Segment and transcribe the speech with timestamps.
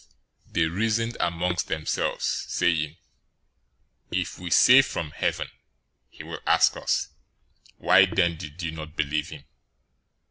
[0.47, 2.97] They reasoned with themselves, saying,
[4.09, 5.51] "If we say, 'From heaven,'
[6.09, 7.09] he will ask us,
[7.77, 9.45] 'Why then did you not believe him?'